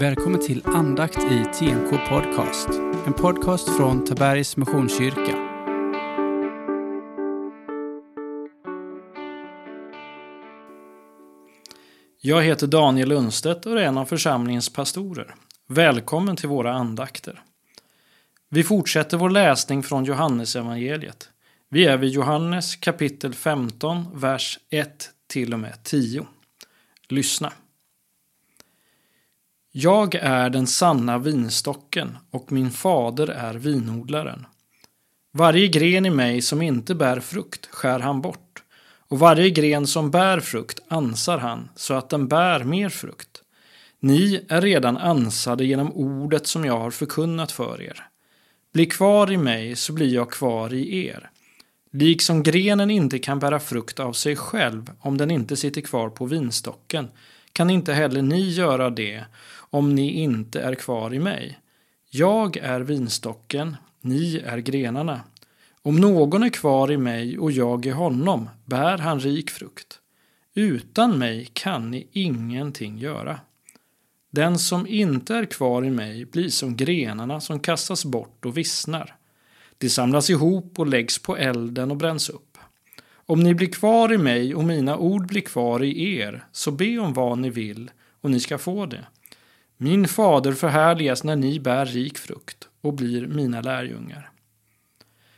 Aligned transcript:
Välkommen 0.00 0.40
till 0.40 0.62
andakt 0.64 1.18
i 1.18 1.44
TNK 1.58 2.08
Podcast. 2.08 2.68
En 3.06 3.12
podcast 3.12 3.76
från 3.76 4.04
Tabergs 4.04 4.56
Missionskyrka. 4.56 5.36
Jag 12.20 12.42
heter 12.42 12.66
Daniel 12.66 13.08
Lundstedt 13.08 13.66
och 13.66 13.72
är 13.72 13.76
en 13.76 13.98
av 13.98 14.04
församlingens 14.04 14.72
pastorer. 14.72 15.34
Välkommen 15.66 16.36
till 16.36 16.48
våra 16.48 16.72
andakter. 16.72 17.42
Vi 18.48 18.64
fortsätter 18.64 19.16
vår 19.16 19.30
läsning 19.30 19.82
från 19.82 20.04
Johannesevangeliet. 20.04 21.30
Vi 21.68 21.86
är 21.86 21.96
vid 21.96 22.10
Johannes 22.10 22.76
kapitel 22.76 23.34
15, 23.34 24.06
vers 24.14 24.58
1 24.70 25.10
till 25.26 25.52
och 25.52 25.60
med 25.60 25.84
10. 25.84 26.26
Lyssna. 27.08 27.52
Jag 29.80 30.14
är 30.14 30.50
den 30.50 30.66
sanna 30.66 31.18
vinstocken 31.18 32.16
och 32.30 32.52
min 32.52 32.70
fader 32.70 33.28
är 33.28 33.54
vinodlaren. 33.54 34.46
Varje 35.32 35.68
gren 35.68 36.06
i 36.06 36.10
mig 36.10 36.42
som 36.42 36.62
inte 36.62 36.94
bär 36.94 37.20
frukt 37.20 37.66
skär 37.66 37.98
han 37.98 38.20
bort 38.20 38.62
och 39.08 39.18
varje 39.18 39.50
gren 39.50 39.86
som 39.86 40.10
bär 40.10 40.40
frukt 40.40 40.80
ansar 40.88 41.38
han 41.38 41.68
så 41.76 41.94
att 41.94 42.08
den 42.08 42.28
bär 42.28 42.64
mer 42.64 42.88
frukt. 42.88 43.42
Ni 44.00 44.44
är 44.48 44.60
redan 44.60 44.96
ansade 44.96 45.64
genom 45.64 45.92
ordet 45.92 46.46
som 46.46 46.64
jag 46.64 46.78
har 46.78 46.90
förkunnat 46.90 47.52
för 47.52 47.82
er. 47.82 48.06
Bli 48.72 48.86
kvar 48.86 49.32
i 49.32 49.36
mig 49.36 49.76
så 49.76 49.92
blir 49.92 50.14
jag 50.14 50.30
kvar 50.30 50.74
i 50.74 51.06
er. 51.06 51.30
Liksom 51.92 52.42
grenen 52.42 52.90
inte 52.90 53.18
kan 53.18 53.38
bära 53.38 53.60
frukt 53.60 54.00
av 54.00 54.12
sig 54.12 54.36
själv 54.36 54.90
om 55.00 55.16
den 55.16 55.30
inte 55.30 55.56
sitter 55.56 55.80
kvar 55.80 56.08
på 56.08 56.26
vinstocken 56.26 57.08
kan 57.58 57.70
inte 57.70 57.92
heller 57.92 58.22
ni 58.22 58.48
göra 58.48 58.90
det 58.90 59.24
om 59.50 59.94
ni 59.94 60.10
inte 60.10 60.60
är 60.60 60.74
kvar 60.74 61.14
i 61.14 61.18
mig. 61.18 61.58
Jag 62.10 62.56
är 62.56 62.80
vinstocken, 62.80 63.76
ni 64.00 64.42
är 64.46 64.58
grenarna. 64.58 65.20
Om 65.82 65.96
någon 65.96 66.42
är 66.42 66.48
kvar 66.48 66.92
i 66.92 66.96
mig 66.96 67.38
och 67.38 67.52
jag 67.52 67.86
i 67.86 67.90
honom 67.90 68.48
bär 68.64 68.98
han 68.98 69.20
rik 69.20 69.50
frukt. 69.50 69.98
Utan 70.54 71.18
mig 71.18 71.48
kan 71.52 71.90
ni 71.90 72.08
ingenting 72.12 72.98
göra. 72.98 73.40
Den 74.30 74.58
som 74.58 74.86
inte 74.86 75.34
är 75.34 75.44
kvar 75.44 75.84
i 75.84 75.90
mig 75.90 76.24
blir 76.24 76.48
som 76.48 76.76
grenarna 76.76 77.40
som 77.40 77.60
kastas 77.60 78.04
bort 78.04 78.44
och 78.44 78.56
vissnar. 78.56 79.14
De 79.78 79.88
samlas 79.88 80.30
ihop 80.30 80.78
och 80.78 80.86
läggs 80.86 81.18
på 81.18 81.36
elden 81.36 81.90
och 81.90 81.96
bränns 81.96 82.28
upp. 82.28 82.47
Om 83.30 83.40
ni 83.40 83.54
blir 83.54 83.68
kvar 83.68 84.12
i 84.12 84.18
mig 84.18 84.54
och 84.54 84.64
mina 84.64 84.96
ord 84.96 85.26
blir 85.26 85.40
kvar 85.40 85.82
i 85.82 86.14
er, 86.14 86.44
så 86.52 86.70
be 86.70 86.98
om 86.98 87.12
vad 87.12 87.38
ni 87.38 87.50
vill 87.50 87.90
och 88.20 88.30
ni 88.30 88.40
ska 88.40 88.58
få 88.58 88.86
det. 88.86 89.06
Min 89.76 90.08
fader 90.08 90.52
förhärligas 90.52 91.24
när 91.24 91.36
ni 91.36 91.60
bär 91.60 91.86
rik 91.86 92.18
frukt 92.18 92.68
och 92.80 92.94
blir 92.94 93.26
mina 93.26 93.60
lärjungar. 93.60 94.30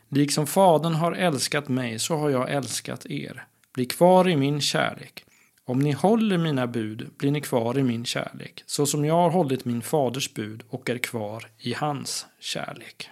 Liksom 0.08 0.46
Fadern 0.46 0.94
har 0.94 1.12
älskat 1.12 1.68
mig 1.68 1.98
så 1.98 2.16
har 2.16 2.30
jag 2.30 2.50
älskat 2.50 3.06
er. 3.06 3.46
Bli 3.74 3.86
kvar 3.86 4.28
i 4.28 4.36
min 4.36 4.60
kärlek. 4.60 5.24
Om 5.64 5.78
ni 5.78 5.92
håller 5.92 6.38
mina 6.38 6.66
bud 6.66 7.10
blir 7.18 7.30
ni 7.30 7.40
kvar 7.40 7.78
i 7.78 7.82
min 7.82 8.04
kärlek, 8.04 8.62
så 8.66 8.86
som 8.86 9.04
jag 9.04 9.14
har 9.14 9.30
hållit 9.30 9.64
min 9.64 9.82
faders 9.82 10.34
bud 10.34 10.62
och 10.68 10.90
är 10.90 10.98
kvar 10.98 11.46
i 11.58 11.74
hans 11.74 12.26
kärlek. 12.40 13.10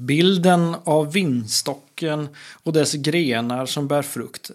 Bilden 0.00 0.76
av 0.84 1.12
vinstocken 1.12 2.28
och 2.62 2.72
dess 2.72 2.92
grenar 2.92 3.66
som 3.66 3.88
bär 3.88 4.02
frukt 4.02 4.50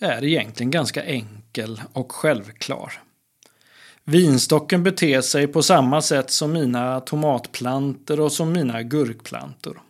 är 0.00 0.24
egentligen 0.24 0.70
ganska 0.70 1.04
enkel 1.04 1.82
och 1.92 2.12
självklar. 2.12 2.92
Vinstocken 4.04 4.82
beter 4.82 5.20
sig 5.20 5.46
på 5.46 5.62
samma 5.62 6.02
sätt 6.02 6.30
som 6.30 6.52
mina 6.52 7.00
tomatplantor 7.00 8.20
och 8.20 8.32
som 8.32 8.52
mina 8.52 8.82
gurkplantor. 8.82 9.80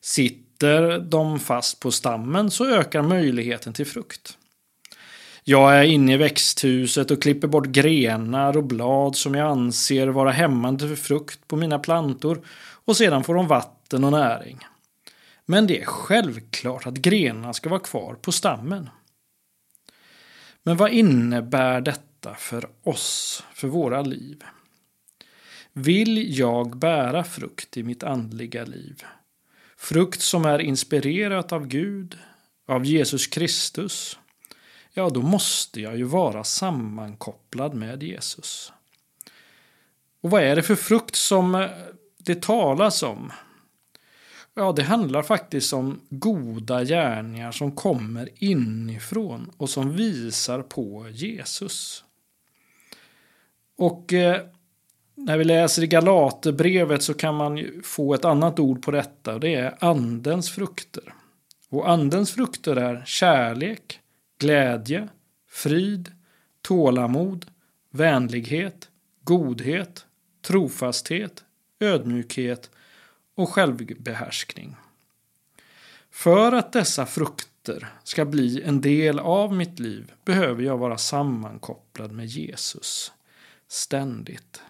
Sitter 0.00 0.98
de 0.98 1.38
fast 1.38 1.80
på 1.80 1.90
stammen 1.90 2.50
så 2.50 2.66
ökar 2.66 3.02
möjligheten 3.02 3.72
till 3.72 3.86
frukt. 3.86 4.38
Jag 5.44 5.78
är 5.78 5.82
inne 5.82 6.14
i 6.14 6.16
växthuset 6.16 7.10
och 7.10 7.22
klipper 7.22 7.48
bort 7.48 7.66
grenar 7.66 8.56
och 8.56 8.64
blad 8.64 9.16
som 9.16 9.34
jag 9.34 9.50
anser 9.50 10.06
vara 10.06 10.30
hämmande 10.30 10.88
för 10.88 10.96
frukt 10.96 11.48
på 11.48 11.56
mina 11.56 11.78
plantor 11.78 12.40
och 12.84 12.96
sedan 12.96 13.24
får 13.24 13.34
de 13.34 13.48
vatten 13.48 13.75
vatten 13.86 14.04
och 14.04 14.12
näring. 14.12 14.58
Men 15.46 15.66
det 15.66 15.80
är 15.80 15.84
självklart 15.84 16.86
att 16.86 16.94
grenarna 16.94 17.52
ska 17.52 17.68
vara 17.68 17.80
kvar 17.80 18.14
på 18.14 18.32
stammen. 18.32 18.90
Men 20.62 20.76
vad 20.76 20.90
innebär 20.90 21.80
detta 21.80 22.34
för 22.34 22.68
oss, 22.82 23.44
för 23.54 23.68
våra 23.68 24.02
liv? 24.02 24.42
Vill 25.72 26.38
jag 26.38 26.76
bära 26.76 27.24
frukt 27.24 27.76
i 27.76 27.82
mitt 27.82 28.02
andliga 28.02 28.64
liv? 28.64 29.04
Frukt 29.76 30.20
som 30.20 30.44
är 30.44 30.58
inspirerat 30.58 31.52
av 31.52 31.66
Gud, 31.66 32.18
av 32.68 32.84
Jesus 32.84 33.26
Kristus? 33.26 34.18
Ja, 34.94 35.10
då 35.10 35.22
måste 35.22 35.80
jag 35.80 35.96
ju 35.96 36.04
vara 36.04 36.44
sammankopplad 36.44 37.74
med 37.74 38.02
Jesus. 38.02 38.72
Och 40.22 40.30
vad 40.30 40.42
är 40.42 40.56
det 40.56 40.62
för 40.62 40.76
frukt 40.76 41.16
som 41.16 41.54
eh, 41.54 41.70
det 42.18 42.42
talas 42.42 43.02
om? 43.02 43.32
Ja, 44.58 44.72
det 44.72 44.82
handlar 44.82 45.22
faktiskt 45.22 45.72
om 45.72 46.00
goda 46.08 46.84
gärningar 46.84 47.52
som 47.52 47.72
kommer 47.72 48.28
inifrån 48.44 49.50
och 49.56 49.70
som 49.70 49.96
visar 49.96 50.62
på 50.62 51.06
Jesus. 51.10 52.04
Och 53.76 54.12
eh, 54.12 54.42
när 55.14 55.38
vi 55.38 55.44
läser 55.44 55.84
i 55.84 55.86
Galaterbrevet 55.86 57.02
så 57.02 57.14
kan 57.14 57.34
man 57.34 57.64
få 57.84 58.14
ett 58.14 58.24
annat 58.24 58.58
ord 58.58 58.82
på 58.82 58.90
detta 58.90 59.34
och 59.34 59.40
det 59.40 59.54
är 59.54 59.76
andens 59.80 60.50
frukter. 60.50 61.14
Och 61.68 61.90
andens 61.90 62.32
frukter 62.32 62.76
är 62.76 63.02
kärlek, 63.06 64.00
glädje, 64.38 65.08
frid, 65.48 66.12
tålamod, 66.62 67.46
vänlighet, 67.90 68.88
godhet, 69.22 70.06
trofasthet, 70.42 71.44
ödmjukhet 71.80 72.70
och 73.36 73.48
självbehärskning. 73.48 74.76
För 76.10 76.52
att 76.52 76.72
dessa 76.72 77.06
frukter 77.06 77.88
ska 78.04 78.24
bli 78.24 78.62
en 78.62 78.80
del 78.80 79.18
av 79.18 79.54
mitt 79.54 79.78
liv 79.78 80.12
behöver 80.24 80.62
jag 80.62 80.78
vara 80.78 80.98
sammankopplad 80.98 82.12
med 82.12 82.26
Jesus 82.26 83.12
ständigt. 83.68 84.62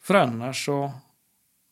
För 0.00 0.14
annars 0.14 0.64
så 0.64 0.92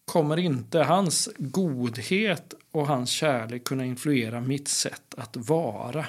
kommer 0.05 0.37
inte 0.37 0.79
hans 0.79 1.29
godhet 1.39 2.55
och 2.71 2.87
hans 2.87 3.11
kärlek 3.11 3.65
kunna 3.65 3.85
influera 3.85 4.41
mitt 4.41 4.69
sätt 4.69 5.15
att 5.17 5.37
vara 5.37 6.07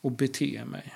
och 0.00 0.12
bete 0.12 0.64
mig. 0.64 0.94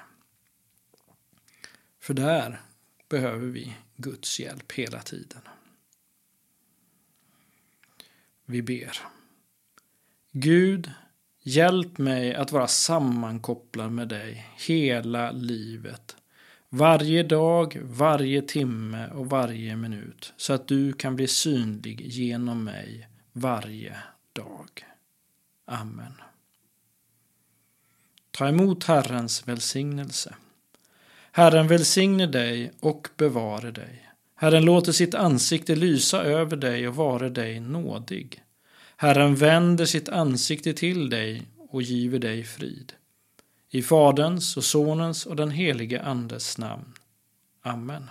För 2.00 2.14
där 2.14 2.60
behöver 3.08 3.46
vi 3.46 3.76
Guds 3.96 4.40
hjälp 4.40 4.72
hela 4.72 4.98
tiden. 4.98 5.40
Vi 8.46 8.62
ber. 8.62 8.98
Gud, 10.32 10.90
hjälp 11.42 11.98
mig 11.98 12.34
att 12.34 12.52
vara 12.52 12.68
sammankopplad 12.68 13.92
med 13.92 14.08
dig 14.08 14.46
hela 14.66 15.30
livet. 15.30 16.16
Varje 16.68 17.22
dag, 17.22 17.78
varje 17.82 18.42
timme 18.42 19.08
och 19.08 19.30
varje 19.30 19.76
minut. 19.76 20.32
Så 20.36 20.52
att 20.52 20.68
du 20.68 20.92
kan 20.92 21.16
bli 21.16 21.28
synlig 21.28 22.00
genom 22.00 22.64
mig 22.64 23.08
varje 23.32 23.96
dag. 24.32 24.84
Amen. 25.64 26.12
Ta 28.30 28.48
emot 28.48 28.84
Herrens 28.84 29.48
välsignelse. 29.48 30.34
Herren 31.32 31.68
välsigne 31.68 32.26
dig 32.26 32.72
och 32.80 33.08
bevare 33.16 33.70
dig. 33.70 34.10
Herren 34.34 34.64
låter 34.64 34.92
sitt 34.92 35.14
ansikte 35.14 35.76
lysa 35.76 36.22
över 36.22 36.56
dig 36.56 36.88
och 36.88 36.96
vare 36.96 37.28
dig 37.28 37.60
nådig. 37.60 38.42
Herren 38.96 39.34
vänder 39.34 39.84
sitt 39.84 40.08
ansikte 40.08 40.72
till 40.72 41.10
dig 41.10 41.42
och 41.68 41.82
giver 41.82 42.18
dig 42.18 42.44
frid. 42.44 42.92
I 43.70 43.82
Faderns 43.82 44.56
och 44.56 44.64
Sonens 44.64 45.26
och 45.26 45.36
den 45.36 45.50
helige 45.50 46.02
Andes 46.02 46.58
namn. 46.58 46.92
Amen. 47.62 48.10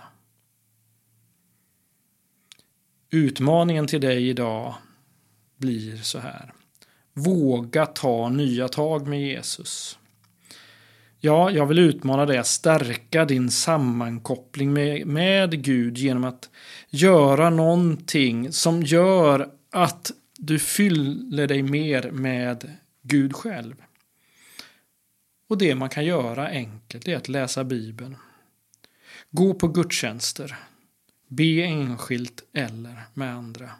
Utmaningen 3.10 3.86
till 3.86 4.00
dig 4.00 4.28
idag 4.28 4.74
blir 5.56 5.96
så 5.96 6.18
här. 6.18 6.52
Våga 7.12 7.86
ta 7.86 8.28
nya 8.28 8.68
tag 8.68 9.06
med 9.06 9.20
Jesus. 9.20 9.98
Ja, 11.24 11.50
jag 11.50 11.66
vill 11.66 11.78
utmana 11.78 12.26
dig 12.26 12.38
att 12.38 12.46
stärka 12.46 13.24
din 13.24 13.50
sammankoppling 13.50 14.72
med, 14.72 15.06
med 15.06 15.64
Gud 15.64 15.98
genom 15.98 16.24
att 16.24 16.50
göra 16.90 17.50
någonting 17.50 18.52
som 18.52 18.82
gör 18.82 19.50
att 19.70 20.10
du 20.38 20.58
fyller 20.58 21.46
dig 21.46 21.62
mer 21.62 22.10
med 22.10 22.76
Gud 23.02 23.34
själv. 23.34 23.74
Och 25.48 25.58
det 25.58 25.74
man 25.74 25.88
kan 25.88 26.04
göra 26.04 26.48
enkelt 26.48 27.08
är 27.08 27.16
att 27.16 27.28
läsa 27.28 27.64
Bibeln. 27.64 28.16
Gå 29.30 29.54
på 29.54 29.68
gudstjänster. 29.68 30.56
Be 31.28 31.62
enskilt 31.62 32.42
eller 32.52 33.02
med 33.14 33.34
andra. 33.34 33.70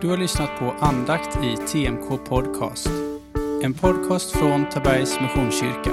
Du 0.00 0.08
har 0.08 0.16
lyssnat 0.16 0.50
på 0.58 0.74
andakt 0.80 1.38
i 1.44 1.56
TMK 1.56 2.24
Podcast. 2.28 2.90
En 3.62 3.74
podcast 3.74 4.30
från 4.30 4.68
Tabergs 4.70 5.20
Missionskyrka. 5.20 5.90